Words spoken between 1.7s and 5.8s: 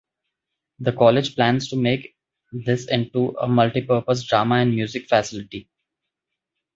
make this into a multi purpose drama and music facility.